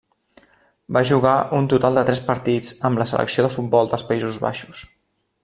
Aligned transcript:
Va 0.95 1.03
jugar 1.09 1.33
un 1.57 1.67
total 1.73 1.99
de 1.99 2.05
tres 2.07 2.23
partits 2.31 2.73
amb 2.91 3.03
la 3.03 3.09
selecció 3.13 3.47
de 3.49 3.53
futbol 3.59 3.93
dels 3.93 4.09
Països 4.11 4.41
Baixos. 4.49 4.83